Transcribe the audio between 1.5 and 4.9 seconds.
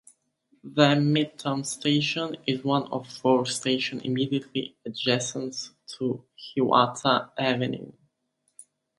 Station is one of four stations immediately